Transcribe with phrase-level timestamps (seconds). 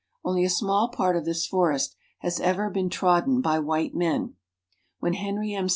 [0.25, 4.33] Only a small part of this forest has ever been trodden by white men.
[4.97, 5.67] When Henry M.